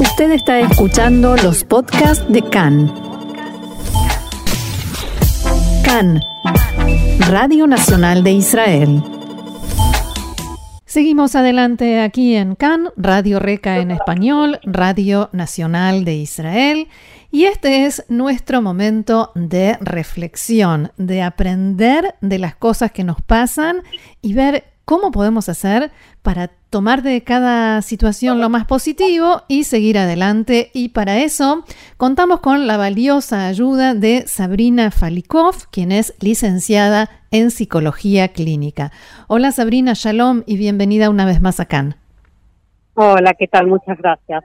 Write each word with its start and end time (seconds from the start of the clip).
Usted 0.00 0.30
está 0.30 0.60
escuchando 0.60 1.34
los 1.36 1.64
podcasts 1.64 2.24
de 2.28 2.40
CAN. 2.42 2.92
CAN, 5.84 6.20
Radio 7.28 7.66
Nacional 7.66 8.22
de 8.22 8.32
Israel. 8.32 9.02
Seguimos 10.86 11.34
adelante 11.34 12.00
aquí 12.00 12.36
en 12.36 12.54
CAN, 12.54 12.90
Radio 12.96 13.40
Reca 13.40 13.78
en 13.78 13.90
español, 13.90 14.60
Radio 14.62 15.30
Nacional 15.32 16.04
de 16.04 16.14
Israel. 16.14 16.88
Y 17.32 17.44
este 17.44 17.86
es 17.86 18.04
nuestro 18.08 18.62
momento 18.62 19.32
de 19.34 19.76
reflexión, 19.80 20.92
de 20.96 21.22
aprender 21.22 22.14
de 22.20 22.38
las 22.38 22.54
cosas 22.54 22.92
que 22.92 23.02
nos 23.02 23.20
pasan 23.20 23.82
y 24.22 24.34
ver 24.34 24.64
cómo 24.88 25.10
podemos 25.10 25.50
hacer 25.50 25.90
para 26.22 26.48
tomar 26.70 27.02
de 27.02 27.22
cada 27.22 27.82
situación 27.82 28.40
lo 28.40 28.48
más 28.48 28.64
positivo 28.64 29.42
y 29.46 29.64
seguir 29.64 29.98
adelante. 29.98 30.70
Y 30.72 30.88
para 30.88 31.18
eso 31.18 31.62
contamos 31.98 32.40
con 32.40 32.66
la 32.66 32.78
valiosa 32.78 33.48
ayuda 33.48 33.92
de 33.92 34.26
Sabrina 34.26 34.90
Falikov, 34.90 35.68
quien 35.70 35.92
es 35.92 36.14
licenciada 36.20 37.10
en 37.30 37.50
psicología 37.50 38.28
clínica. 38.28 38.90
Hola 39.26 39.52
Sabrina, 39.52 39.92
shalom 39.94 40.42
y 40.46 40.56
bienvenida 40.56 41.10
una 41.10 41.26
vez 41.26 41.42
más 41.42 41.60
a 41.60 41.66
Cannes. 41.66 41.96
Hola, 42.94 43.34
¿qué 43.34 43.46
tal? 43.46 43.66
Muchas 43.66 43.98
gracias. 43.98 44.42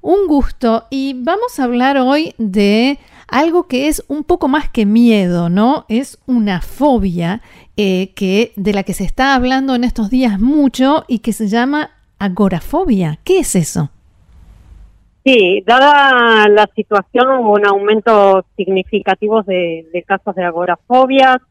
Un 0.00 0.26
gusto 0.26 0.86
y 0.88 1.12
vamos 1.22 1.60
a 1.60 1.64
hablar 1.64 1.98
hoy 1.98 2.34
de 2.38 2.98
algo 3.34 3.66
que 3.66 3.88
es 3.88 4.04
un 4.06 4.22
poco 4.22 4.46
más 4.46 4.68
que 4.68 4.86
miedo, 4.86 5.48
¿no? 5.48 5.86
Es 5.88 6.22
una 6.24 6.60
fobia 6.60 7.42
eh, 7.76 8.12
que, 8.14 8.52
de 8.54 8.72
la 8.72 8.84
que 8.84 8.92
se 8.92 9.02
está 9.02 9.34
hablando 9.34 9.74
en 9.74 9.82
estos 9.82 10.08
días 10.08 10.40
mucho 10.40 11.04
y 11.08 11.18
que 11.18 11.32
se 11.32 11.48
llama 11.48 11.90
agorafobia. 12.20 13.18
¿Qué 13.24 13.40
es 13.40 13.56
eso? 13.56 13.90
Sí, 15.24 15.64
dada 15.66 16.46
la 16.48 16.70
situación 16.76 17.28
hubo 17.40 17.54
un 17.54 17.66
aumento 17.66 18.44
significativo 18.56 19.42
de, 19.42 20.04
casos 20.06 20.36
de 20.36 20.44
agorafobia. 20.44 21.42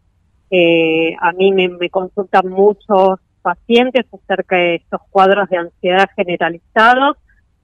Eh, 0.52 1.13
a 1.19 1.33
mí 1.33 1.52
me, 1.52 1.67
me 1.67 1.89
consultan 1.89 2.47
muchos 2.47 3.19
pacientes 3.41 4.05
acerca 4.13 4.55
de 4.55 4.75
estos 4.75 5.02
cuadros 5.09 5.49
de 5.49 5.58
ansiedad 5.58 6.08
generalizados 6.15 7.17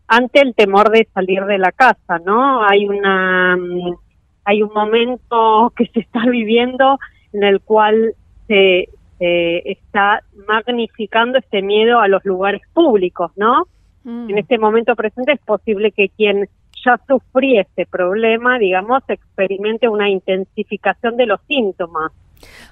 ante 0.09 0.41
el 0.41 0.55
temor 0.55 0.89
de 0.91 1.07
salir 1.13 1.45
de 1.45 1.57
la 1.57 1.71
casa, 1.71 2.19
¿no? 2.25 2.65
Hay 2.67 2.85
una 2.85 3.55
mm, 3.55 4.08
hay 4.49 4.63
un 4.63 4.73
momento 4.73 5.71
que 5.75 5.85
se 5.93 5.99
está 5.99 6.25
viviendo 6.25 6.97
en 7.33 7.43
el 7.43 7.61
cual 7.61 8.15
se, 8.47 8.89
está 9.19 10.23
magnificando 10.47 11.37
este 11.37 11.61
miedo 11.61 11.99
a 11.99 12.07
los 12.07 12.25
lugares 12.25 12.61
públicos, 12.73 13.31
¿no? 13.35 13.67
Mm. 14.05 14.29
En 14.29 14.37
este 14.39 14.57
momento 14.57 14.95
presente 14.95 15.33
es 15.33 15.41
posible 15.41 15.91
que 15.91 16.09
quien 16.09 16.49
ya 16.83 16.99
sufría 17.05 17.61
este 17.61 17.85
problema, 17.85 18.57
digamos, 18.57 19.03
experimente 19.09 19.87
una 19.87 20.09
intensificación 20.09 21.17
de 21.17 21.25
los 21.27 21.41
síntomas. 21.47 22.11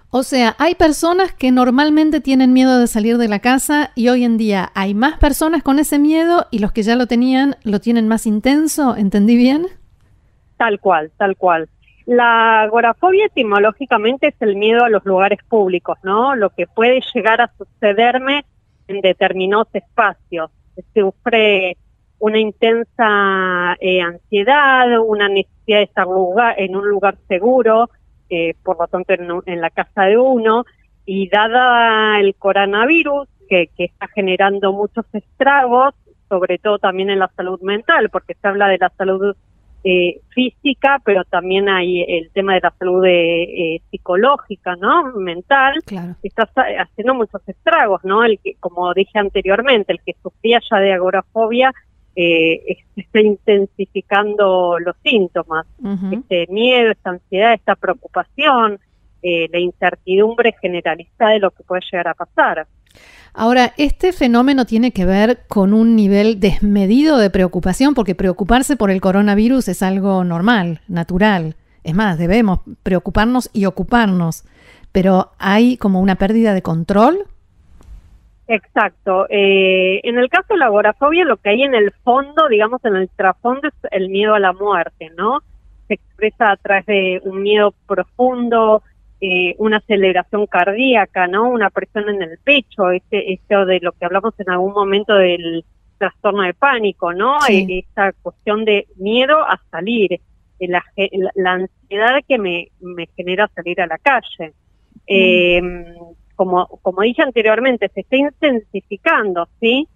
O 0.10 0.24
sea, 0.24 0.56
hay 0.58 0.74
personas 0.76 1.34
que 1.34 1.52
normalmente 1.52 2.22
tienen 2.22 2.54
miedo 2.54 2.80
de 2.80 2.88
salir 2.88 3.18
de 3.18 3.28
la 3.28 3.40
casa 3.40 3.92
y 3.94 4.08
hoy 4.08 4.24
en 4.24 4.38
día 4.38 4.72
hay 4.74 4.94
más 4.94 5.20
personas 5.20 5.62
con 5.62 5.78
ese 5.78 6.00
miedo 6.00 6.48
y 6.50 6.60
los 6.60 6.72
que 6.72 6.84
ya 6.84 6.96
lo 6.96 7.06
tenían 7.08 7.58
lo 7.64 7.82
tienen 7.82 8.08
más 8.08 8.26
intenso, 8.26 8.96
¿entendí 8.96 9.36
bien? 9.36 9.68
Tal 10.58 10.80
cual, 10.80 11.12
tal 11.18 11.38
cual. 11.38 11.70
La 12.06 12.62
agorafobia 12.62 13.26
etimológicamente 13.26 14.28
es 14.28 14.36
el 14.40 14.56
miedo 14.56 14.84
a 14.86 14.90
los 14.90 15.06
lugares 15.06 15.40
públicos, 15.48 15.98
¿no? 16.04 16.36
Lo 16.36 16.50
que 16.52 16.66
puede 16.66 17.02
llegar 17.14 17.42
a 17.42 17.52
sucederme 17.58 18.46
en 18.88 19.02
determinados 19.02 19.68
espacios. 19.74 20.50
Sufre 20.94 21.76
una 22.20 22.40
intensa 22.40 23.76
eh, 23.80 24.02
ansiedad, 24.02 25.00
una 25.06 25.28
necesidad 25.30 25.80
de 25.80 25.84
estar 25.84 26.08
en 26.58 26.76
un 26.76 26.90
lugar 26.90 27.18
seguro, 27.28 27.90
eh, 28.30 28.56
por 28.64 28.80
lo 28.80 28.88
tanto 28.88 29.14
en, 29.14 29.62
la 29.62 29.70
casa 29.70 30.04
de 30.04 30.18
uno, 30.18 30.66
y 31.06 31.30
dada 31.30 32.20
el 32.20 32.36
coronavirus, 32.36 33.28
que, 33.50 33.70
está 33.78 34.08
generando 34.08 34.74
muchos 34.74 35.06
estragos, 35.14 35.94
sobre 36.28 36.58
todo 36.58 36.80
también 36.80 37.10
en 37.10 37.20
la 37.20 37.32
salud 37.36 37.62
mental, 37.62 38.10
porque 38.10 38.34
se 38.34 38.48
habla 38.48 38.68
de 38.68 38.78
la 38.78 38.90
salud 38.98 39.36
eh, 39.84 40.22
física, 40.30 41.02
pero 41.06 41.24
también 41.26 41.70
hay 41.70 42.02
el 42.02 42.30
tema 42.32 42.56
de 42.56 42.62
la 42.62 42.74
salud 42.78 43.04
eh, 43.06 43.82
psicológica, 43.90 44.76
¿no? 44.76 45.14
Mental, 45.14 45.76
está 46.24 46.50
haciendo 46.80 47.14
muchos 47.14 47.42
estragos, 47.48 48.04
¿no? 48.04 48.24
El 48.24 48.40
que, 48.40 48.56
como 48.60 48.94
dije 48.94 49.18
anteriormente, 49.18 49.94
el 49.94 50.02
que 50.02 50.16
sufría 50.22 50.60
ya 50.70 50.78
de 50.80 50.94
agorafobia 50.94 51.74
eh, 52.20 52.80
está 52.96 53.22
intensificando 53.22 54.80
los 54.80 54.96
síntomas, 55.04 55.68
este 56.12 56.48
miedo, 56.50 56.90
esta 56.90 57.12
ansiedad, 57.12 57.54
esta 57.54 57.76
preocupación, 57.76 58.80
eh, 59.22 59.48
la 59.52 59.60
incertidumbre 59.60 60.56
generalizada 60.60 61.34
de 61.34 61.40
lo 61.40 61.52
que 61.52 61.64
puede 61.64 61.82
llegar 61.92 62.08
a 62.08 62.14
pasar. 62.16 62.66
Ahora, 63.40 63.74
este 63.78 64.14
fenómeno 64.14 64.66
tiene 64.66 64.92
que 64.92 65.06
ver 65.06 65.46
con 65.48 65.74
un 65.74 65.96
nivel 65.96 66.40
desmedido 66.40 67.20
de 67.20 67.30
preocupación, 67.30 67.94
porque 67.94 68.16
preocuparse 68.16 68.76
por 68.76 68.90
el 68.90 69.00
coronavirus 69.00 69.68
es 69.68 69.84
algo 69.84 70.24
normal, 70.24 70.82
natural. 70.88 71.56
Es 71.84 71.94
más, 71.94 72.18
debemos 72.18 72.62
preocuparnos 72.82 73.52
y 73.54 73.66
ocuparnos, 73.66 74.44
pero 74.92 75.32
hay 75.38 75.78
como 75.78 76.02
una 76.02 76.16
pérdida 76.16 76.54
de 76.54 76.64
control 76.64 77.28
Exacto. 78.48 79.28
Eh, 79.30 80.00
en 80.04 80.18
el 80.18 80.30
caso 80.30 80.54
de 80.54 80.58
la 80.58 80.68
agorafobia, 80.68 81.26
lo 81.26 81.38
que 81.38 81.50
hay 81.50 81.64
en 81.64 81.76
el 81.76 81.92
fondo, 82.04 82.48
digamos, 82.50 82.84
en 82.86 82.96
el 82.96 83.10
trasfondo 83.10 83.68
es 83.68 83.74
el 83.92 84.10
miedo 84.10 84.36
a 84.36 84.40
la 84.40 84.54
muerte, 84.54 85.12
¿no? 85.18 85.42
Se 85.88 85.96
expresa 85.96 86.52
a 86.52 86.58
través 86.58 86.86
de 86.86 87.22
un 87.26 87.42
miedo 87.42 87.74
profundo, 87.88 88.84
eh, 89.22 89.56
una 89.58 89.78
aceleración 89.78 90.46
cardíaca, 90.46 91.28
¿no? 91.28 91.50
Una 91.50 91.70
presión 91.70 92.10
en 92.10 92.22
el 92.22 92.38
pecho, 92.44 92.92
este, 92.92 93.34
esto 93.34 93.66
de 93.66 93.80
lo 93.82 93.92
que 93.94 94.06
hablamos 94.06 94.34
en 94.40 94.50
algún 94.50 94.74
momento 94.74 95.16
del 95.16 95.66
trastorno 95.98 96.44
de 96.44 96.54
pánico, 96.54 97.14
¿no? 97.14 97.38
E, 97.50 97.80
esta 97.80 98.14
cuestión 98.22 98.66
de 98.66 98.88
miedo 98.98 99.38
a 99.40 99.60
salir, 99.72 100.14
eh, 100.14 100.68
la, 100.68 100.84
la, 101.36 101.54
ansiedad 101.54 102.20
que 102.28 102.38
me, 102.38 102.68
me 102.80 103.08
genera 103.16 103.50
salir 103.56 103.82
a 103.82 103.88
la 103.88 103.98
calle. 103.98 104.50
Mm. 104.50 105.04
Eh, 105.08 105.62
como, 106.36 106.68
como 106.84 107.02
dije 107.02 107.24
anteriormente, 107.24 107.90
se 107.90 108.02
está 108.02 108.16
intensificando, 108.16 109.50
¿sí? 109.60 109.88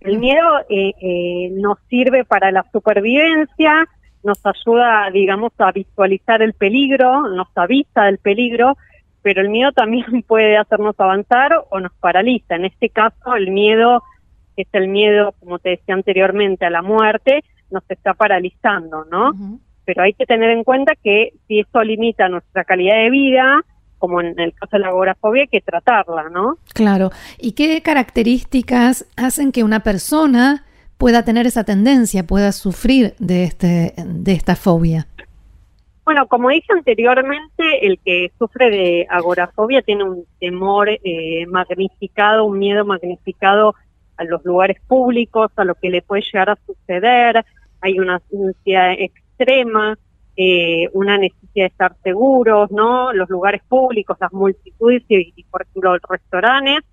El 0.00 0.18
miedo 0.18 0.60
eh, 0.70 0.94
eh, 1.00 1.50
nos 1.52 1.78
sirve 1.90 2.24
para 2.24 2.50
la 2.50 2.64
supervivencia, 2.72 3.86
nos 4.22 4.38
ayuda, 4.44 5.10
digamos, 5.12 5.52
a 5.58 5.72
visualizar 5.72 6.42
el 6.42 6.52
peligro, 6.54 7.28
nos 7.28 7.48
avisa 7.54 8.04
del 8.04 8.18
peligro, 8.18 8.76
pero 9.22 9.42
el 9.42 9.48
miedo 9.48 9.72
también 9.76 10.22
puede 10.26 10.56
hacernos 10.56 10.94
avanzar 10.98 11.52
o 11.70 11.80
nos 11.80 11.92
paraliza. 11.94 12.56
En 12.56 12.64
este 12.64 12.90
caso, 12.90 13.34
el 13.34 13.50
miedo, 13.50 14.02
que 14.56 14.62
es 14.62 14.68
el 14.72 14.88
miedo, 14.88 15.34
como 15.40 15.58
te 15.58 15.70
decía 15.70 15.94
anteriormente, 15.94 16.66
a 16.66 16.70
la 16.70 16.82
muerte, 16.82 17.44
nos 17.70 17.84
está 17.88 18.14
paralizando, 18.14 19.04
¿no? 19.10 19.32
Pero 19.84 20.02
hay 20.02 20.12
que 20.12 20.26
tener 20.26 20.50
en 20.50 20.64
cuenta 20.64 20.94
que 21.02 21.32
si 21.46 21.60
esto 21.60 21.82
limita 21.82 22.28
nuestra 22.28 22.64
calidad 22.64 22.96
de 22.96 23.10
vida, 23.10 23.64
como 23.98 24.20
en 24.20 24.38
el 24.40 24.52
caso 24.54 24.76
de 24.76 24.80
la 24.80 24.88
agorafobia, 24.88 25.42
hay 25.42 25.48
que 25.48 25.60
tratarla, 25.60 26.28
¿no? 26.30 26.56
Claro. 26.74 27.10
¿Y 27.38 27.52
qué 27.52 27.80
características 27.82 29.06
hacen 29.16 29.52
que 29.52 29.62
una 29.62 29.80
persona 29.80 30.64
pueda 31.00 31.24
tener 31.24 31.46
esa 31.46 31.64
tendencia, 31.64 32.24
pueda 32.24 32.52
sufrir 32.52 33.14
de, 33.18 33.44
este, 33.44 33.94
de 33.96 34.32
esta 34.32 34.54
fobia? 34.54 35.06
Bueno, 36.04 36.26
como 36.28 36.50
dije 36.50 36.66
anteriormente, 36.72 37.86
el 37.86 37.98
que 38.04 38.30
sufre 38.38 38.70
de 38.70 39.06
agorafobia 39.08 39.80
tiene 39.80 40.04
un 40.04 40.26
temor 40.38 40.90
eh, 40.90 41.46
magnificado, 41.48 42.44
un 42.44 42.58
miedo 42.58 42.84
magnificado 42.84 43.74
a 44.18 44.24
los 44.24 44.44
lugares 44.44 44.76
públicos, 44.86 45.50
a 45.56 45.64
lo 45.64 45.74
que 45.74 45.88
le 45.88 46.02
puede 46.02 46.22
llegar 46.22 46.50
a 46.50 46.58
suceder, 46.66 47.46
hay 47.80 47.98
una 47.98 48.20
ansiedad 48.30 48.92
extrema, 48.92 49.98
eh, 50.36 50.86
una 50.92 51.16
necesidad 51.16 51.64
de 51.64 51.66
estar 51.66 51.96
seguros, 52.02 52.70
¿no? 52.70 53.14
Los 53.14 53.30
lugares 53.30 53.62
públicos, 53.66 54.18
las 54.20 54.32
multitudes 54.34 55.02
y, 55.08 55.44
por 55.50 55.62
ejemplo, 55.62 55.94
los 55.94 56.02
restaurantes 56.06 56.84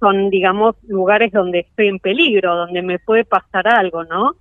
son, 0.00 0.30
digamos, 0.30 0.76
lugares 0.86 1.32
donde 1.32 1.60
estoy 1.60 1.88
en 1.88 1.98
peligro, 1.98 2.56
donde 2.56 2.82
me 2.82 2.98
puede 2.98 3.24
pasar 3.24 3.68
algo, 3.68 4.04
¿no? 4.04 4.32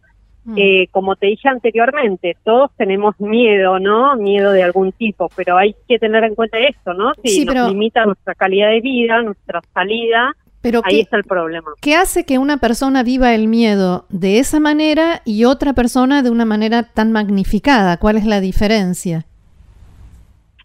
Mm. 0.46 0.56
Eh, 0.58 0.88
como 0.92 1.16
te 1.16 1.28
dije 1.28 1.48
anteriormente, 1.48 2.36
todos 2.44 2.72
tenemos 2.78 3.18
miedo, 3.20 3.80
¿no? 3.80 4.16
Miedo 4.18 4.52
de 4.52 4.64
algún 4.64 4.92
tipo, 4.92 5.30
pero 5.36 5.58
hay 5.58 5.76
que 5.88 6.00
tener 6.00 6.24
en 6.26 6.36
cuenta 6.36 6.60
esto, 6.60 6.94
¿no? 6.94 7.14
Si 7.24 7.46
nos 7.46 7.70
limita 7.70 8.06
nuestra 8.06 8.36
calidad 8.36 8.70
de 8.70 8.82
vida, 8.82 9.22
nuestra 9.22 9.62
salida, 9.74 10.36
pero 10.64 10.80
Ahí 10.86 11.02
está 11.02 11.18
el 11.18 11.26
problema. 11.26 11.72
¿Qué 11.82 11.94
hace 11.94 12.24
que 12.26 12.38
una 12.38 12.56
persona 12.56 13.04
viva 13.04 13.36
el 13.36 13.50
miedo 13.50 14.06
de 14.08 14.40
esa 14.40 14.62
manera 14.62 15.22
y 15.26 15.44
otra 15.44 15.74
persona 15.74 16.24
de 16.24 16.30
una 16.30 16.46
manera 16.46 16.84
tan 16.84 17.12
magnificada? 17.12 17.98
¿Cuál 17.98 18.16
es 18.16 18.26
la 18.26 18.40
diferencia? 18.40 19.26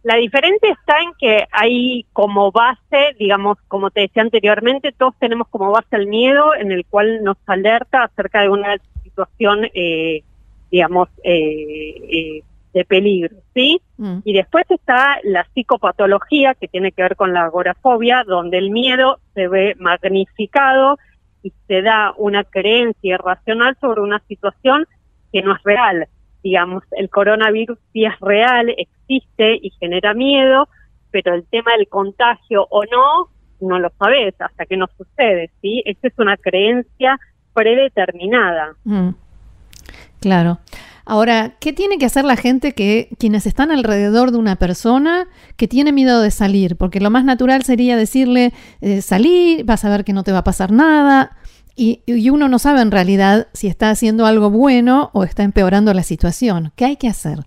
La 0.08 0.16
diferencia 0.16 0.70
está 0.72 1.02
en 1.02 1.12
que 1.18 1.44
hay 1.52 2.06
como 2.14 2.50
base, 2.50 3.14
digamos, 3.18 3.58
como 3.68 3.90
te 3.90 4.00
decía 4.00 4.22
anteriormente, 4.22 4.90
todos 4.90 5.14
tenemos 5.18 5.48
como 5.48 5.70
base 5.70 5.96
el 5.96 6.06
miedo 6.06 6.54
en 6.54 6.72
el 6.72 6.86
cual 6.86 7.22
nos 7.22 7.36
alerta 7.44 8.04
acerca 8.04 8.40
de 8.40 8.48
una 8.48 8.78
situación, 9.02 9.68
eh, 9.74 10.22
digamos, 10.70 11.10
eh, 11.24 12.42
de 12.72 12.84
peligro, 12.86 13.36
¿sí? 13.52 13.82
Mm. 13.98 14.20
Y 14.24 14.32
después 14.32 14.64
está 14.70 15.18
la 15.24 15.46
psicopatología, 15.52 16.54
que 16.54 16.68
tiene 16.68 16.92
que 16.92 17.02
ver 17.02 17.14
con 17.14 17.34
la 17.34 17.44
agorafobia, 17.44 18.24
donde 18.26 18.56
el 18.56 18.70
miedo 18.70 19.18
se 19.34 19.46
ve 19.46 19.74
magnificado 19.78 20.96
y 21.42 21.52
se 21.66 21.82
da 21.82 22.14
una 22.16 22.44
creencia 22.44 23.16
irracional 23.16 23.76
sobre 23.78 24.00
una 24.00 24.20
situación 24.20 24.86
que 25.34 25.42
no 25.42 25.54
es 25.54 25.62
real. 25.64 26.08
Digamos, 26.42 26.84
el 26.92 27.10
coronavirus 27.10 27.78
sí 27.92 28.04
es 28.04 28.18
real, 28.20 28.68
existe 28.76 29.58
y 29.60 29.70
genera 29.80 30.14
miedo, 30.14 30.68
pero 31.10 31.34
el 31.34 31.44
tema 31.46 31.72
del 31.76 31.88
contagio 31.88 32.66
o 32.70 32.84
no, 32.84 33.30
no 33.60 33.78
lo 33.78 33.90
sabes 33.98 34.34
hasta 34.40 34.66
que 34.66 34.76
no 34.76 34.86
sucede, 34.96 35.50
¿sí? 35.60 35.82
Esa 35.84 36.08
es 36.08 36.14
una 36.18 36.36
creencia 36.36 37.18
predeterminada. 37.54 38.74
Mm. 38.84 39.10
Claro. 40.20 40.58
Ahora, 41.10 41.54
¿qué 41.58 41.72
tiene 41.72 41.96
que 41.96 42.04
hacer 42.04 42.24
la 42.24 42.36
gente 42.36 42.72
que 42.74 43.08
quienes 43.18 43.46
están 43.46 43.70
alrededor 43.70 44.30
de 44.30 44.36
una 44.36 44.56
persona 44.56 45.26
que 45.56 45.66
tiene 45.66 45.90
miedo 45.90 46.20
de 46.20 46.30
salir? 46.30 46.76
Porque 46.76 47.00
lo 47.00 47.08
más 47.08 47.24
natural 47.24 47.62
sería 47.64 47.96
decirle, 47.96 48.52
eh, 48.82 49.00
salir, 49.00 49.64
vas 49.64 49.86
a 49.86 49.88
ver 49.88 50.04
que 50.04 50.12
no 50.12 50.22
te 50.22 50.32
va 50.32 50.38
a 50.38 50.44
pasar 50.44 50.70
nada. 50.70 51.34
Y, 51.80 52.02
uno 52.30 52.48
no 52.48 52.58
sabe 52.58 52.80
en 52.80 52.90
realidad 52.90 53.46
si 53.52 53.68
está 53.68 53.90
haciendo 53.90 54.26
algo 54.26 54.50
bueno 54.50 55.10
o 55.12 55.22
está 55.22 55.44
empeorando 55.44 55.94
la 55.94 56.02
situación. 56.02 56.72
¿Qué 56.74 56.84
hay 56.84 56.96
que 56.96 57.06
hacer? 57.06 57.38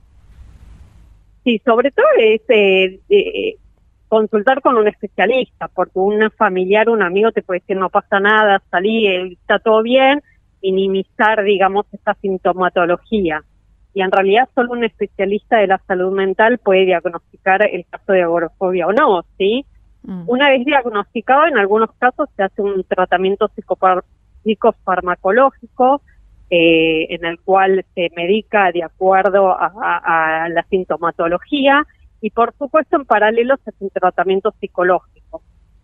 Sí, 1.43 1.61
sobre 1.65 1.91
todo 1.91 2.05
es 2.17 2.41
eh, 2.47 2.99
eh, 3.09 3.55
consultar 4.07 4.61
con 4.61 4.77
un 4.77 4.87
especialista, 4.87 5.67
porque 5.67 5.99
un 5.99 6.31
familiar, 6.31 6.87
un 6.89 7.01
amigo 7.01 7.31
te 7.31 7.41
puede 7.41 7.59
decir 7.59 7.75
no 7.75 7.89
pasa 7.89 8.19
nada, 8.19 8.61
salí, 8.71 9.07
está 9.33 9.59
todo 9.59 9.83
bien, 9.83 10.21
minimizar, 10.61 11.43
digamos, 11.43 11.85
esta 11.91 12.13
sintomatología 12.21 13.43
y 13.93 14.01
en 14.01 14.11
realidad 14.11 14.47
solo 14.55 14.71
un 14.71 14.83
especialista 14.83 15.57
de 15.57 15.67
la 15.67 15.77
salud 15.87 16.11
mental 16.11 16.57
puede 16.59 16.85
diagnosticar 16.85 17.61
el 17.63 17.85
caso 17.89 18.13
de 18.13 18.21
agorafobia 18.21 18.87
o 18.87 18.93
no, 18.93 19.23
¿sí? 19.37 19.65
Mm. 20.03 20.23
Una 20.27 20.49
vez 20.49 20.65
diagnosticado, 20.65 21.47
en 21.47 21.57
algunos 21.57 21.91
casos 21.99 22.29
se 22.35 22.43
hace 22.43 22.61
un 22.61 22.83
tratamiento 22.85 23.49
psicofarmacológico 24.43 26.01
eh, 26.53 27.07
en 27.15 27.23
el 27.23 27.39
cual 27.39 27.85
se 27.95 28.09
medica 28.15 28.73
de 28.73 28.83
acuerdo 28.83 29.55
a, 29.57 30.49
la 30.49 30.63
sintomatología 30.69 31.87
y 32.19 32.29
por 32.29 32.53
supuesto 32.57 32.97
en 32.97 33.05
paralelo 33.05 33.55
se 33.63 33.69
hace 33.69 33.85
un 33.85 33.89
tratamiento 33.89 34.53
psicológico, 34.59 35.41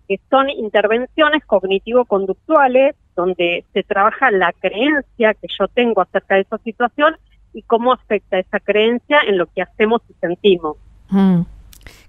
que 0.09 0.19
son 0.29 0.49
intervenciones 0.49 1.45
cognitivo-conductuales 1.45 2.97
donde 3.15 3.63
se 3.71 3.83
trabaja 3.83 4.29
la 4.29 4.51
creencia 4.51 5.33
que 5.35 5.47
yo 5.57 5.69
tengo 5.69 6.01
acerca 6.01 6.35
de 6.35 6.41
esa 6.41 6.57
situación 6.57 7.15
y 7.53 7.61
cómo 7.61 7.93
afecta 7.93 8.37
esa 8.37 8.59
creencia 8.59 9.19
en 9.25 9.37
lo 9.37 9.45
que 9.47 9.61
hacemos 9.61 10.01
y 10.09 10.13
sentimos. 10.19 10.75
Mm. 11.09 11.43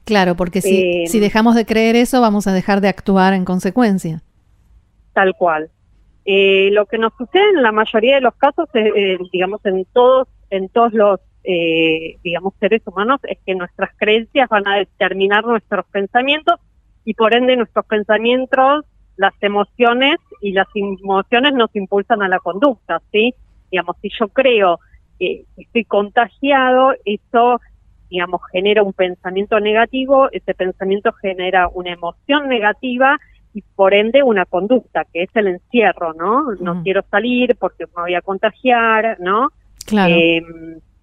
Claro, 0.05 0.35
porque 0.35 0.63
si, 0.63 0.81
eh, 0.81 1.07
si 1.07 1.21
dejamos 1.21 1.55
de 1.55 1.65
creer 1.65 1.95
eso, 1.95 2.21
vamos 2.21 2.49
a 2.49 2.53
dejar 2.53 2.81
de 2.81 2.89
actuar 2.89 3.35
en 3.35 3.45
consecuencia. 3.45 4.23
Tal 5.13 5.35
cual. 5.37 5.71
Eh, 6.25 6.71
lo 6.73 6.87
que 6.87 6.99
nos 6.99 7.13
sucede 7.17 7.51
en 7.51 7.63
la 7.63 7.73
mayoría 7.73 8.17
de 8.17 8.21
los 8.21 8.35
casos, 8.35 8.69
eh, 8.75 9.19
digamos, 9.33 9.65
en 9.65 9.85
todos, 9.93 10.29
en 10.51 10.69
todos 10.69 10.93
los, 10.93 11.21
digamos, 12.23 12.53
seres 12.61 12.83
humanos, 12.87 13.21
es 13.23 13.39
que 13.47 13.55
nuestras 13.55 13.91
creencias 13.97 14.51
van 14.51 14.69
a 14.69 14.77
determinar 14.77 15.47
nuestros 15.47 15.87
pensamientos 15.87 16.61
y 17.07 17.15
por 17.15 17.35
ende 17.35 17.57
nuestros 17.57 17.87
pensamientos, 17.87 18.85
las 19.17 19.33
emociones 19.41 20.17
y 20.43 20.53
las 20.53 20.69
emociones 20.75 21.55
nos 21.55 21.75
impulsan 21.75 22.23
a 22.23 22.29
la 22.29 22.39
conducta, 22.39 23.01
¿sí? 23.11 23.35
Digamos, 23.71 23.97
si 24.03 24.11
yo 24.19 24.29
creo 24.29 24.79
que 25.19 25.45
estoy 25.57 25.85
contagiado, 25.85 26.95
eso, 27.05 27.61
digamos, 28.11 28.41
genera 28.53 28.83
un 28.83 28.93
pensamiento 28.93 29.59
negativo, 29.59 30.29
ese 30.33 30.55
pensamiento 30.55 31.13
genera 31.15 31.69
una 31.69 31.93
emoción 31.93 32.49
negativa 32.49 33.19
y 33.55 33.63
por 33.63 33.95
ende 33.95 34.23
una 34.23 34.45
conducta, 34.45 35.05
que 35.13 35.25
es 35.25 35.31
el 35.35 35.49
encierro, 35.49 36.13
¿no? 36.15 36.55
No 36.61 36.83
quiero 36.83 37.03
salir 37.11 37.57
porque 37.57 37.87
me 37.87 38.03
voy 38.03 38.15
a 38.15 38.23
contagiar, 38.23 39.19
¿no? 39.21 39.49
Claro. 39.87 40.15
Eh, 40.15 40.43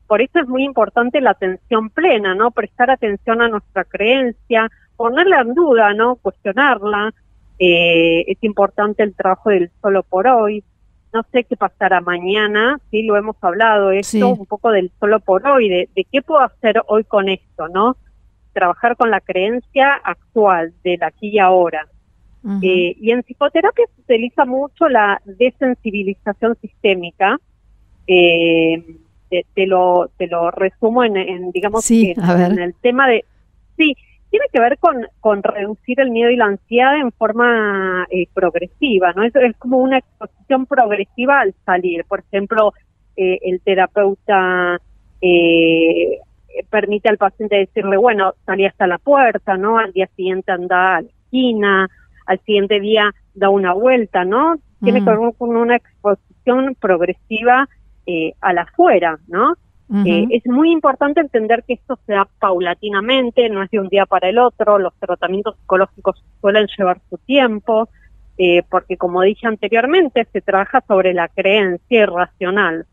por 0.08 0.22
eso 0.22 0.40
es 0.40 0.48
muy 0.48 0.64
importante 0.64 1.20
la 1.22 1.32
atención 1.32 1.90
plena, 1.90 2.36
¿no? 2.36 2.52
Prestar 2.52 2.92
atención 2.92 3.42
a 3.42 3.48
nuestra 3.48 3.84
creencia, 3.84 4.70
ponerla 4.96 5.42
en 5.42 5.54
duda, 5.54 5.94
¿no? 5.94 6.16
Cuestionarla. 6.18 7.14
Eh, 7.58 8.26
es 8.28 8.38
importante 8.44 9.02
el 9.04 9.16
trabajo 9.16 9.50
del 9.50 9.72
solo 9.82 10.04
por 10.04 10.28
hoy, 10.28 10.64
no 11.16 11.24
sé 11.32 11.46
qué 11.46 11.56
pasará 11.56 12.02
mañana, 12.02 12.78
sí 12.92 13.04
lo 13.04 13.16
hemos 13.16 13.38
hablado, 13.42 13.92
esto 13.92 14.28
un 14.28 14.46
poco 14.46 14.70
del 14.72 14.92
solo 15.00 15.22
por 15.22 15.48
hoy, 15.48 15.70
de, 15.70 16.08
qué 16.12 16.22
puedo 16.22 16.42
hacer 16.42 16.82
hoy 16.88 17.06
con 17.06 17.30
esto, 17.30 17.70
¿no? 17.70 17.96
Trabajar 18.52 18.98
con 18.98 19.10
la 19.10 19.22
creencia 19.22 19.94
actual, 19.94 20.74
del 20.84 21.02
aquí 21.04 21.30
y 21.30 21.40
ahora. 21.40 21.88
Eh, 22.62 22.96
y 23.02 23.12
en 23.12 23.24
psicoterapia 23.24 23.86
se 23.96 24.02
utiliza 24.02 24.46
mucho 24.46 24.88
la 24.88 25.20
desensibilización 25.26 26.56
sistémica. 26.62 27.40
Eh, 28.08 28.84
te, 29.30 29.66
lo 29.66 30.10
te 30.18 30.28
lo 30.28 30.52
resumo 30.52 31.04
en, 31.04 31.52
digamos 31.52 31.90
en 31.90 32.60
el 32.60 32.76
tema 32.76 33.08
de 33.08 33.26
sí 33.76 33.96
tiene 34.36 34.48
que 34.52 34.60
ver 34.60 34.78
con, 34.80 35.08
con 35.22 35.44
reducir 35.44 36.02
el 36.02 36.12
miedo 36.12 36.30
y 36.30 36.36
la 36.36 36.48
ansiedad 36.48 37.00
en 37.00 37.14
forma 37.14 38.06
eh, 38.10 38.28
progresiva, 38.34 39.14
¿no? 39.14 39.24
Es, 39.24 39.34
es 39.34 39.56
como 39.56 39.78
una 39.78 40.00
exposición 40.00 40.66
progresiva 40.66 41.40
al 41.40 41.54
salir. 41.66 42.04
Por 42.04 42.20
ejemplo, 42.20 42.74
eh, 43.16 43.40
el 43.44 43.62
terapeuta 43.62 44.82
eh, 45.22 46.20
permite 46.70 47.08
al 47.08 47.18
paciente 47.18 47.56
decirle, 47.56 47.96
bueno, 47.96 48.34
salí 48.46 48.66
hasta 48.66 48.88
la 48.88 48.98
puerta, 48.98 49.56
¿no? 49.56 49.78
Al 49.78 49.94
día 49.94 50.10
siguiente 50.18 50.52
anda 50.52 50.98
a 50.98 51.02
la 51.02 51.08
esquina, 51.08 51.90
al 52.26 52.40
siguiente 52.42 52.80
día 52.80 53.14
da 53.34 53.50
una 53.50 53.74
vuelta, 53.74 54.26
¿no? 54.26 54.56
Tiene 54.82 55.04
que 55.04 55.12
mm. 55.12 55.20
ver 55.20 55.34
con 55.38 55.56
una 55.56 55.76
exposición 55.78 56.76
progresiva 56.80 57.68
eh, 58.06 58.34
al 58.42 58.58
afuera, 58.58 59.20
¿no? 59.28 59.56
Eh, 60.04 60.26
es 60.32 60.44
muy 60.48 60.72
importante 60.72 61.22
entender 61.22 61.64
que 61.68 61.74
esto 61.74 62.00
se 62.08 62.14
da 62.14 62.28
paulatinamente, 62.40 63.50
no 63.50 63.62
es 63.62 63.70
de 63.70 63.80
un 63.80 63.88
día 63.88 64.08
para 64.08 64.30
el 64.30 64.40
otro, 64.40 64.80
los 64.80 64.96
tratamientos 64.96 65.56
psicológicos 65.58 66.24
suelen 66.42 66.66
llevar 66.76 67.02
su 67.08 67.20
tiempo, 67.20 67.88
eh, 68.40 68.64
porque 68.68 68.98
como 68.98 69.22
dije 69.22 69.46
anteriormente, 69.46 70.28
se 70.34 70.42
trabaja 70.42 70.84
sobre 70.88 71.14
la 71.14 71.28
creencia 71.28 72.02
irracional. 72.02 72.88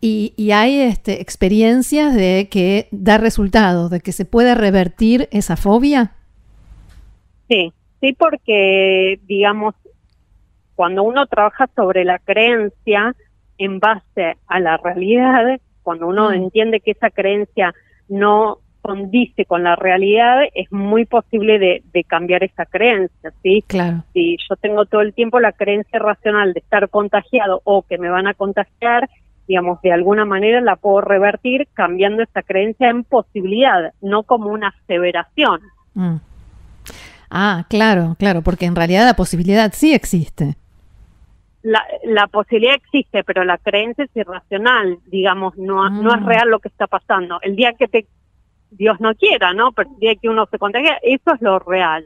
y, 0.00 0.50
hay 0.52 0.80
este, 0.80 1.20
experiencias 1.20 2.14
de 2.14 2.48
que 2.50 2.88
da 2.92 3.18
resultados, 3.18 3.90
de 3.90 4.00
que 4.00 4.12
se 4.12 4.24
puede 4.24 4.54
revertir 4.54 5.28
esa 5.32 5.56
fobia. 5.56 6.12
Sí, 7.52 7.72
sí, 8.00 8.14
porque 8.14 9.20
digamos, 9.24 9.74
cuando 10.74 11.02
uno 11.02 11.26
trabaja 11.26 11.68
sobre 11.76 12.04
la 12.04 12.18
creencia, 12.18 13.14
en 13.58 13.78
base 13.78 14.38
a 14.46 14.60
la 14.60 14.78
realidad, 14.78 15.60
cuando 15.82 16.06
uno 16.06 16.30
mm. 16.30 16.34
entiende 16.34 16.80
que 16.80 16.92
esa 16.92 17.10
creencia 17.10 17.74
no 18.08 18.58
condice 18.80 19.44
con 19.44 19.62
la 19.62 19.76
realidad, 19.76 20.40
es 20.54 20.72
muy 20.72 21.04
posible 21.04 21.58
de, 21.58 22.04
cambiar 22.04 22.42
esa 22.42 22.66
creencia, 22.66 23.32
¿sí? 23.42 23.62
Claro. 23.68 24.02
Si 24.12 24.36
yo 24.48 24.56
tengo 24.56 24.86
todo 24.86 25.02
el 25.02 25.14
tiempo 25.14 25.38
la 25.38 25.52
creencia 25.52 26.00
racional 26.00 26.52
de 26.52 26.60
estar 26.60 26.88
contagiado 26.88 27.60
o 27.64 27.82
que 27.82 27.98
me 27.98 28.10
van 28.10 28.26
a 28.26 28.34
contagiar, 28.34 29.08
digamos, 29.46 29.80
de 29.82 29.92
alguna 29.92 30.24
manera 30.24 30.60
la 30.60 30.76
puedo 30.76 31.00
revertir 31.00 31.68
cambiando 31.74 32.22
esa 32.22 32.42
creencia 32.42 32.90
en 32.90 33.04
posibilidad, 33.04 33.92
no 34.00 34.24
como 34.24 34.50
una 34.50 34.68
aseveración. 34.68 35.60
Mm. 35.94 36.16
Ah, 37.34 37.64
claro, 37.68 38.14
claro, 38.18 38.42
porque 38.42 38.66
en 38.66 38.76
realidad 38.76 39.06
la 39.06 39.14
posibilidad 39.14 39.72
sí 39.74 39.94
existe 39.94 40.56
la, 41.62 41.82
la 42.04 42.26
posibilidad 42.26 42.74
existe, 42.74 43.22
pero 43.24 43.44
la 43.44 43.58
creencia 43.58 44.04
es 44.04 44.16
irracional, 44.16 44.98
digamos, 45.06 45.56
no, 45.56 45.88
no 45.90 46.14
es 46.14 46.20
mm. 46.20 46.26
real 46.26 46.48
lo 46.48 46.58
que 46.58 46.68
está 46.68 46.86
pasando. 46.86 47.38
El 47.42 47.56
día 47.56 47.72
que 47.74 47.88
te, 47.88 48.06
Dios 48.70 49.00
no 49.00 49.14
quiera, 49.14 49.52
¿no? 49.54 49.72
Pero 49.72 49.90
el 49.90 49.98
día 49.98 50.14
que 50.16 50.28
uno 50.28 50.46
se 50.50 50.58
contagia, 50.58 50.98
eso 51.02 51.34
es 51.34 51.40
lo 51.40 51.58
real. 51.60 52.04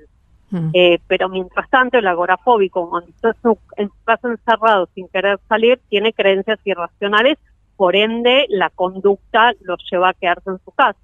Mm. 0.50 0.70
Eh, 0.74 1.00
pero 1.06 1.28
mientras 1.28 1.68
tanto, 1.70 1.98
el 1.98 2.06
agorafóbico, 2.06 2.88
cuando 2.88 3.10
está 3.10 3.28
en 3.76 3.88
su 3.88 3.94
casa 4.04 4.28
encerrado 4.28 4.88
sin 4.94 5.08
querer 5.08 5.40
salir, 5.48 5.80
tiene 5.88 6.12
creencias 6.12 6.58
irracionales, 6.64 7.38
por 7.76 7.96
ende, 7.96 8.46
la 8.48 8.70
conducta 8.70 9.52
lo 9.62 9.76
lleva 9.90 10.10
a 10.10 10.14
quedarse 10.14 10.50
en 10.50 10.58
su 10.64 10.70
casa. 10.70 10.98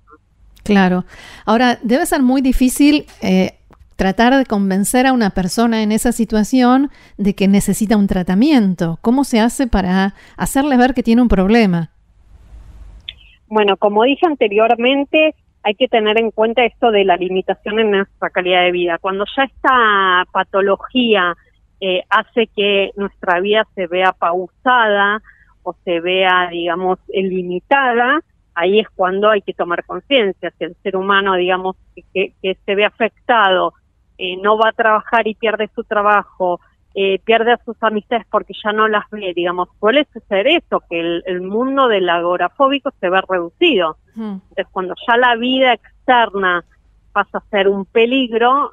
Claro. 0.63 1.05
Ahora, 1.45 1.79
debe 1.83 2.07
ser 2.07 2.23
muy 2.23 2.41
difícil 2.41 3.07
eh, 3.21 3.59
tratar 3.97 4.37
de 4.37 4.47
convencer 4.47 5.07
a 5.07 5.13
una 5.13 5.31
persona 5.31 5.83
en 5.83 5.93
esa 5.93 6.13
situación 6.13 6.91
de 7.19 7.35
que 7.35 7.49
necesita 7.49 7.97
un 7.97 8.07
tratamiento? 8.07 8.99
¿Cómo 9.03 9.25
se 9.25 9.41
hace 9.41 9.67
para 9.67 10.15
hacerle 10.37 10.77
ver 10.77 10.95
que 10.95 11.03
tiene 11.03 11.23
un 11.23 11.29
problema? 11.29 11.91
Bueno, 13.47 13.77
como 13.77 14.05
dije 14.05 14.27
anteriormente, 14.27 15.35
hay 15.63 15.75
que 15.75 15.89
tener 15.89 16.19
en 16.19 16.31
cuenta 16.31 16.65
esto 16.65 16.91
de 16.91 17.05
la 17.05 17.17
limitación 17.17 17.79
en 17.79 17.91
nuestra 17.91 18.31
calidad 18.31 18.63
de 18.63 18.73
vida. 18.73 18.99
Cuando 18.99 19.25
ya 19.37 19.45
esta 19.45 20.25
patología 20.33 21.37
eh, 21.81 22.03
hace 22.11 22.49
que 22.49 22.91
nuestra 22.97 23.41
vida 23.41 23.67
se 23.75 23.87
vea 23.87 24.13
pausada 24.13 25.23
o 25.63 25.75
se 25.85 26.01
vea, 26.01 26.49
digamos, 26.51 26.99
limitada, 27.13 28.21
ahí 28.55 28.81
es 28.81 28.89
cuando 28.91 29.31
hay 29.31 29.43
que 29.43 29.55
tomar 29.55 29.85
conciencia. 29.85 30.53
Si 30.59 30.65
el 30.65 30.77
ser 30.83 30.97
humano, 30.97 31.35
digamos, 31.35 31.77
que, 32.13 32.35
se 32.43 32.75
ve 32.75 32.85
afectado, 32.85 33.75
eh, 34.19 34.37
no 34.37 34.59
va 34.59 34.71
a 34.71 34.73
trabajar 34.73 35.27
y 35.27 35.35
pierde 35.35 35.71
su 35.75 35.85
trabajo, 35.85 36.61
eh, 36.95 37.19
pierde 37.21 37.53
a 37.53 37.65
sus 37.65 37.77
amistades 37.83 38.27
porque 38.31 38.53
ya 38.63 38.73
no 38.73 38.87
las 38.87 39.09
ve, 39.11 39.33
digamos, 39.35 39.69
suele 39.81 40.07
suceder 40.13 40.47
eso, 40.47 40.83
que 40.91 41.23
el, 41.25 41.41
mundo 41.41 41.89
del 41.89 42.09
agorafóbico 42.09 42.91
se 43.01 43.09
ve 43.09 43.23
reducido. 43.27 43.97
Entonces, 44.15 44.67
cuando 44.71 44.95
ya 45.09 45.17
la 45.17 45.37
vida 45.37 45.73
externa 45.73 46.65
pasa 47.13 47.39
a 47.39 47.51
ser 47.51 47.69
un 47.69 47.87
peligro, 47.87 48.73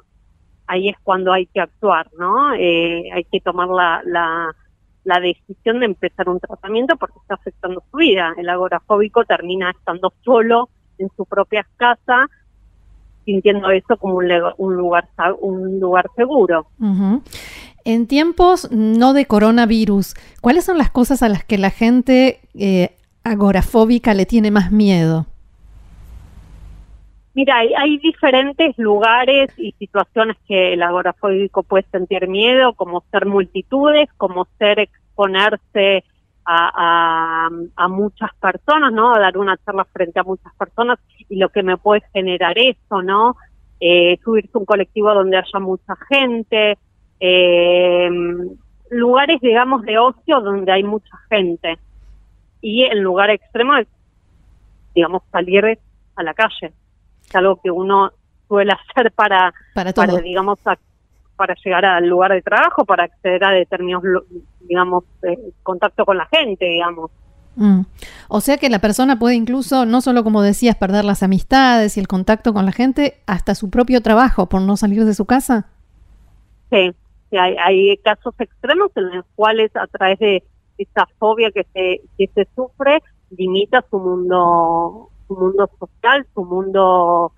ahí 0.66 0.88
es 0.88 0.96
cuando 1.02 1.32
hay 1.32 1.46
que 1.46 1.60
actuar, 1.60 2.08
¿no? 2.18 2.54
Eh, 2.54 3.10
hay 3.12 3.24
que 3.24 3.40
tomar 3.40 3.68
la, 3.68 4.02
la, 4.04 4.54
la, 5.04 5.20
decisión 5.20 5.80
de 5.80 5.86
empezar 5.86 6.28
un 6.28 6.40
tratamiento 6.40 6.96
porque 6.96 7.18
está 7.20 7.34
afectando 7.34 7.82
su 7.90 7.96
vida. 7.96 8.34
El 8.36 8.48
agorafóbico 8.48 9.24
termina 9.24 9.70
estando 9.70 10.12
solo 10.22 10.68
en 10.98 11.08
su 11.16 11.24
propia 11.24 11.66
casa, 11.76 12.28
sintiendo 13.30 13.70
eso 13.70 13.96
como 13.96 14.16
un, 14.16 14.28
un 14.58 14.76
lugar 14.76 15.08
un 15.40 15.78
lugar 15.78 16.10
seguro. 16.16 16.66
En 17.84 18.06
tiempos 18.08 18.70
no 18.72 19.12
de 19.12 19.26
coronavirus, 19.26 20.14
¿cuáles 20.40 20.64
son 20.64 20.78
las 20.78 20.90
cosas 20.90 21.22
a 21.22 21.28
las 21.28 21.44
que 21.44 21.56
la 21.56 21.70
gente 21.70 22.40
eh, 22.54 22.90
agorafóbica 23.22 24.14
le 24.14 24.26
tiene 24.26 24.50
más 24.50 24.72
miedo? 24.72 25.26
Mira, 27.34 27.58
hay, 27.58 27.98
diferentes 27.98 28.76
lugares 28.76 29.50
y 29.56 29.70
situaciones 29.78 30.36
que 30.48 30.72
el 30.72 30.82
agorafóbico 30.82 31.62
puede 31.62 31.84
sentir 31.92 32.26
miedo, 32.26 32.74
como 32.74 33.04
ser 33.12 33.26
multitudes, 33.26 34.08
como 34.16 34.48
ser 34.58 34.80
exponerse 34.80 36.02
a, 36.52 37.88
muchas 37.88 38.30
personas, 38.40 38.92
¿no? 38.92 39.14
A 39.14 39.18
dar 39.18 39.38
una 39.38 39.56
charla 39.58 39.84
frente 39.84 40.20
a 40.20 40.24
muchas 40.24 40.52
personas 40.54 40.98
y 41.28 41.36
lo 41.36 41.48
que 41.50 41.62
me 41.62 41.76
puede 41.76 42.02
generar 42.12 42.58
eso, 42.58 43.02
¿no? 43.02 43.36
Eh, 43.80 44.18
subirse 44.24 44.50
a 44.54 44.58
un 44.58 44.64
colectivo 44.64 45.12
donde 45.14 45.36
haya 45.36 45.58
mucha 45.60 45.94
gente, 46.08 46.78
eh, 47.20 48.10
lugares, 48.90 49.40
digamos, 49.40 49.82
de 49.82 49.98
ocio 49.98 50.40
donde 50.40 50.72
hay 50.72 50.82
mucha 50.82 51.16
gente. 51.28 51.78
Y 52.60 52.84
el 52.84 53.00
lugar 53.00 53.30
extremo 53.30 53.76
es, 53.76 53.88
digamos, 54.94 55.22
salir 55.30 55.78
a 56.16 56.22
la 56.22 56.34
calle 56.34 56.72
es 57.30 57.36
algo 57.36 57.60
que 57.62 57.70
uno 57.70 58.10
suele 58.48 58.72
hacer 58.72 59.12
para, 59.12 59.54
para, 59.74 59.92
digamos, 60.20 60.58
para 61.40 61.54
llegar 61.54 61.86
al 61.86 62.06
lugar 62.06 62.32
de 62.32 62.42
trabajo, 62.42 62.84
para 62.84 63.04
acceder 63.04 63.42
a 63.42 63.50
determinados, 63.50 64.04
digamos, 64.60 65.04
eh, 65.22 65.38
contacto 65.62 66.04
con 66.04 66.18
la 66.18 66.26
gente, 66.26 66.66
digamos. 66.66 67.10
Mm. 67.56 67.80
O 68.28 68.42
sea 68.42 68.58
que 68.58 68.68
la 68.68 68.78
persona 68.78 69.18
puede 69.18 69.36
incluso, 69.36 69.86
no 69.86 70.02
solo 70.02 70.22
como 70.22 70.42
decías, 70.42 70.76
perder 70.76 71.06
las 71.06 71.22
amistades 71.22 71.96
y 71.96 72.00
el 72.00 72.08
contacto 72.08 72.52
con 72.52 72.66
la 72.66 72.72
gente, 72.72 73.22
hasta 73.26 73.54
su 73.54 73.70
propio 73.70 74.02
trabajo 74.02 74.50
por 74.50 74.60
no 74.60 74.76
salir 74.76 75.06
de 75.06 75.14
su 75.14 75.24
casa. 75.24 75.70
Sí, 76.68 76.92
hay, 77.32 77.56
hay 77.56 77.96
casos 78.04 78.34
extremos 78.38 78.90
en 78.96 79.16
los 79.16 79.24
cuales 79.34 79.74
a 79.76 79.86
través 79.86 80.18
de 80.18 80.44
esa 80.76 81.08
fobia 81.18 81.50
que 81.52 81.66
se, 81.72 82.02
que 82.18 82.30
se 82.34 82.46
sufre, 82.54 83.02
limita 83.30 83.82
su 83.88 83.98
mundo 83.98 85.08
su 85.26 85.36
mundo 85.36 85.70
social, 85.78 86.26
su 86.34 86.44
mundo 86.44 87.32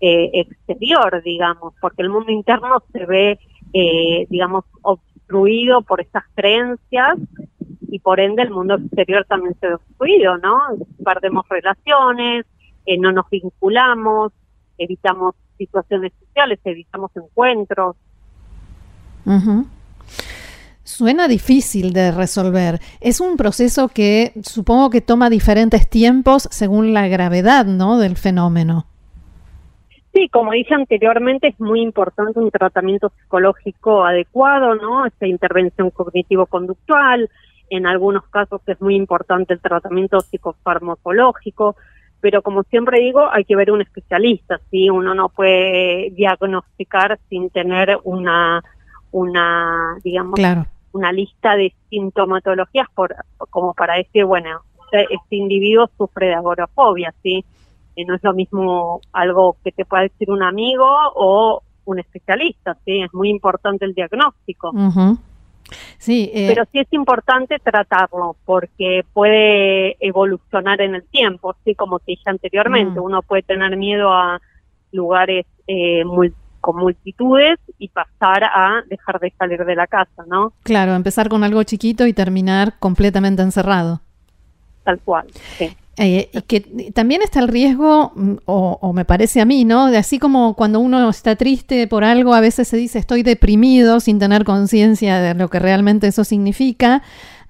eh, 0.00 0.30
exterior, 0.32 1.22
digamos, 1.24 1.74
porque 1.80 2.02
el 2.02 2.10
mundo 2.10 2.30
interno 2.30 2.82
se 2.92 3.04
ve, 3.04 3.38
eh, 3.72 4.26
digamos, 4.28 4.64
obstruido 4.82 5.82
por 5.82 6.00
esas 6.00 6.24
creencias 6.34 7.18
y 7.90 7.98
por 7.98 8.20
ende 8.20 8.42
el 8.42 8.50
mundo 8.50 8.74
exterior 8.74 9.24
también 9.28 9.56
se 9.60 9.68
ve 9.68 9.74
obstruido, 9.74 10.38
¿no? 10.38 10.60
Perdemos 11.04 11.48
relaciones, 11.48 12.46
eh, 12.86 12.98
no 12.98 13.12
nos 13.12 13.28
vinculamos, 13.30 14.32
evitamos 14.76 15.34
situaciones 15.56 16.12
sociales, 16.20 16.60
evitamos 16.64 17.10
encuentros. 17.16 17.96
Suena 20.84 21.28
difícil 21.28 21.92
de 21.92 22.12
resolver. 22.12 22.80
Es 23.00 23.20
un 23.20 23.36
proceso 23.36 23.88
que 23.88 24.32
supongo 24.42 24.88
que 24.88 25.00
toma 25.00 25.28
diferentes 25.28 25.88
tiempos 25.88 26.48
según 26.50 26.94
la 26.94 27.08
gravedad, 27.08 27.66
¿no? 27.66 27.98
Del 27.98 28.16
fenómeno. 28.16 28.86
Sí, 30.18 30.28
como 30.30 30.50
dije 30.50 30.74
anteriormente, 30.74 31.46
es 31.46 31.60
muy 31.60 31.80
importante 31.80 32.40
un 32.40 32.50
tratamiento 32.50 33.10
psicológico 33.10 34.04
adecuado, 34.04 34.74
¿no? 34.74 35.06
Esta 35.06 35.28
intervención 35.28 35.90
cognitivo-conductual. 35.90 37.30
En 37.70 37.86
algunos 37.86 38.24
casos 38.24 38.60
es 38.66 38.80
muy 38.80 38.96
importante 38.96 39.54
el 39.54 39.60
tratamiento 39.60 40.20
psicofarmacológico, 40.20 41.76
pero 42.20 42.42
como 42.42 42.64
siempre 42.64 42.98
digo, 42.98 43.28
hay 43.30 43.44
que 43.44 43.54
ver 43.54 43.70
un 43.70 43.80
especialista, 43.80 44.60
¿sí? 44.72 44.90
Uno 44.90 45.14
no 45.14 45.28
puede 45.28 46.10
diagnosticar 46.10 47.20
sin 47.28 47.50
tener 47.50 47.96
una, 48.02 48.60
una 49.12 49.98
digamos, 50.02 50.34
claro 50.34 50.66
una 50.90 51.12
lista 51.12 51.54
de 51.54 51.72
sintomatologías 51.90 52.88
por, 52.92 53.14
como 53.50 53.72
para 53.72 53.94
decir, 53.94 54.24
bueno, 54.24 54.62
este 54.90 55.36
individuo 55.36 55.88
sufre 55.96 56.26
de 56.28 56.34
agorafobia, 56.34 57.14
¿sí? 57.22 57.44
Eh, 57.98 58.04
no 58.06 58.14
es 58.14 58.22
lo 58.22 58.32
mismo 58.32 59.00
algo 59.12 59.56
que 59.64 59.72
te 59.72 59.84
pueda 59.84 60.04
decir 60.04 60.30
un 60.30 60.44
amigo 60.44 60.86
o 61.16 61.62
un 61.84 61.98
especialista, 61.98 62.76
¿sí? 62.84 63.02
Es 63.02 63.12
muy 63.12 63.28
importante 63.28 63.84
el 63.84 63.92
diagnóstico. 63.92 64.70
Sí, 65.98 66.30
eh, 66.32 66.46
pero 66.48 66.64
sí 66.70 66.78
es 66.78 66.92
importante 66.92 67.58
tratarlo 67.58 68.36
porque 68.44 69.04
puede 69.12 69.96
evolucionar 69.98 70.80
en 70.80 70.94
el 70.94 71.02
tiempo, 71.08 71.56
sí, 71.64 71.74
como 71.74 71.98
te 71.98 72.12
dije 72.12 72.30
anteriormente, 72.30 73.00
mm. 73.00 73.02
uno 73.02 73.20
puede 73.22 73.42
tener 73.42 73.76
miedo 73.76 74.12
a 74.12 74.40
lugares 74.92 75.44
eh, 75.66 76.04
muy 76.04 76.32
con 76.60 76.76
multitudes 76.76 77.58
y 77.78 77.88
pasar 77.88 78.44
a 78.44 78.82
dejar 78.88 79.18
de 79.18 79.32
salir 79.36 79.64
de 79.64 79.74
la 79.74 79.88
casa, 79.88 80.24
¿no? 80.28 80.52
Claro, 80.62 80.94
empezar 80.94 81.28
con 81.28 81.42
algo 81.42 81.64
chiquito 81.64 82.06
y 82.06 82.12
terminar 82.12 82.74
completamente 82.78 83.42
encerrado. 83.42 84.00
Tal 84.84 85.00
cual, 85.00 85.26
sí. 85.32 85.76
Eh, 86.00 86.30
y 86.32 86.42
que 86.42 86.60
también 86.92 87.22
está 87.22 87.40
el 87.40 87.48
riesgo, 87.48 88.12
mm, 88.14 88.36
o, 88.44 88.92
me 88.92 89.04
parece 89.04 89.40
a 89.40 89.44
mí, 89.44 89.64
¿no? 89.64 89.90
De 89.90 89.98
así 89.98 90.20
como 90.20 90.54
cuando 90.54 90.78
uno 90.78 91.10
está 91.10 91.34
triste 91.34 91.88
por 91.88 92.04
algo, 92.04 92.34
a 92.34 92.40
veces 92.40 92.68
se 92.68 92.76
dice 92.76 93.00
estoy 93.00 93.24
deprimido 93.24 93.98
sin 93.98 94.20
tener 94.20 94.44
conciencia 94.44 95.20
de 95.20 95.34
lo 95.34 95.48
que 95.48 95.58
realmente 95.58 96.06
eso 96.06 96.22
significa. 96.22 97.02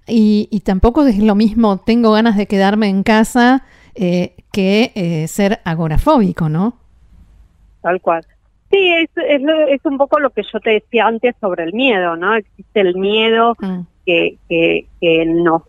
Y, 0.07 0.63
tampoco 0.65 1.07
es 1.07 1.19
lo 1.19 1.35
mismo, 1.35 1.79
tengo 1.79 2.13
ganas 2.13 2.39
de 2.39 2.47
quedarme 2.47 2.89
en 2.89 3.03
casa 3.03 3.65
eh, 3.95 4.35
que 4.51 4.93
eh, 4.95 5.29
ser 5.29 5.61
agorafóbico, 5.65 6.49
¿no? 6.49 6.79
Tal 7.83 8.01
cual. 8.01 8.25
Sí, 8.71 8.79
es, 8.95 9.11
es, 9.17 9.43
es, 9.69 9.85
un 9.85 9.99
poco 9.99 10.19
lo 10.19 10.31
que 10.31 10.43
yo 10.51 10.61
te 10.61 10.71
decía 10.71 11.07
antes 11.07 11.35
sobre 11.41 11.65
el 11.65 11.75
miedo, 11.75 12.17
¿no? 12.17 12.35
Existe 12.35 12.81
el 12.81 12.97
miedo 12.97 13.55
mm. 13.61 13.81
que, 14.07 14.39
que, 14.49 14.87
que, 15.01 15.27
nos 15.27 15.63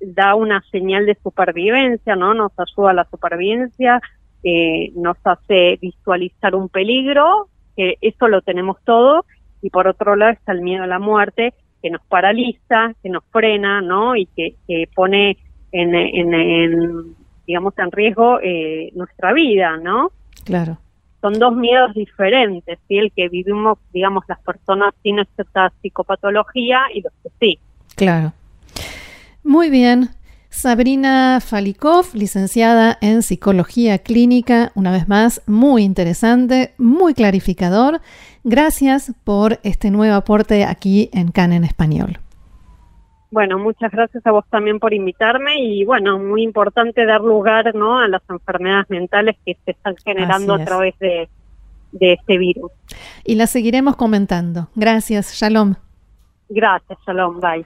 da 0.00 0.34
una 0.34 0.62
señal 0.70 1.06
de 1.06 1.16
supervivencia, 1.22 2.16
¿no? 2.16 2.34
Nos 2.34 2.52
ayuda 2.58 2.90
a 2.90 2.94
la 2.94 3.04
supervivencia, 3.10 4.00
eh, 4.42 4.92
nos 4.94 5.16
hace 5.24 5.78
visualizar 5.80 6.54
un 6.54 6.68
peligro, 6.68 7.48
que 7.76 7.96
eso 8.00 8.28
lo 8.28 8.42
tenemos 8.42 8.78
todo, 8.84 9.24
y 9.62 9.70
por 9.70 9.88
otro 9.88 10.16
lado 10.16 10.32
está 10.32 10.52
el 10.52 10.62
miedo 10.62 10.84
a 10.84 10.86
la 10.86 10.98
muerte, 10.98 11.54
que 11.82 11.90
nos 11.90 12.02
paraliza, 12.02 12.92
que 13.02 13.10
nos 13.10 13.24
frena, 13.30 13.80
¿no? 13.80 14.16
Y 14.16 14.26
que, 14.26 14.54
que 14.66 14.88
pone 14.94 15.36
en, 15.72 15.94
en, 15.94 16.34
en, 16.34 17.14
digamos, 17.46 17.78
en 17.78 17.92
riesgo 17.92 18.40
eh, 18.42 18.90
nuestra 18.94 19.32
vida, 19.32 19.76
¿no? 19.76 20.10
Claro 20.44 20.78
son 21.26 21.40
dos 21.40 21.56
miedos 21.56 21.92
diferentes, 21.94 22.78
¿sí? 22.86 22.98
el 22.98 23.10
que 23.10 23.28
vivimos, 23.28 23.78
digamos, 23.92 24.24
las 24.28 24.38
personas 24.40 24.94
sin 25.02 25.18
esta 25.18 25.72
psicopatología 25.82 26.82
y 26.94 27.02
los 27.02 27.12
que 27.20 27.30
sí. 27.40 27.58
Claro. 27.96 28.32
Muy 29.46 29.70
bien. 29.70 30.08
Sabrina 30.48 31.38
Falikov, 31.40 32.06
licenciada 32.14 32.98
en 33.00 33.22
Psicología 33.22 33.98
Clínica, 33.98 34.72
una 34.74 34.90
vez 34.90 35.06
más, 35.08 35.40
muy 35.46 35.84
interesante, 35.84 36.74
muy 36.78 37.14
clarificador. 37.14 38.00
Gracias 38.42 39.14
por 39.22 39.60
este 39.62 39.92
nuevo 39.92 40.16
aporte 40.16 40.64
aquí 40.64 41.10
en 41.12 41.30
CAN 41.30 41.52
en 41.52 41.62
Español. 41.62 42.18
Bueno, 43.30 43.60
muchas 43.60 43.92
gracias 43.92 44.26
a 44.26 44.32
vos 44.32 44.44
también 44.50 44.80
por 44.80 44.92
invitarme 44.92 45.60
y 45.60 45.84
bueno, 45.84 46.18
muy 46.18 46.42
importante 46.42 47.06
dar 47.06 47.20
lugar 47.20 47.72
¿no? 47.72 48.00
a 48.00 48.08
las 48.08 48.22
enfermedades 48.28 48.90
mentales 48.90 49.36
que 49.46 49.56
se 49.64 49.70
están 49.70 49.94
generando 50.04 50.54
a 50.54 50.64
través 50.64 50.98
de, 50.98 51.28
de 51.92 52.14
este 52.14 52.36
virus. 52.36 52.72
Y 53.24 53.36
las 53.36 53.50
seguiremos 53.50 53.94
comentando. 53.94 54.70
Gracias, 54.74 55.34
Shalom. 55.34 55.76
Gracias, 56.48 56.98
Shalom, 57.06 57.40
bye. 57.40 57.64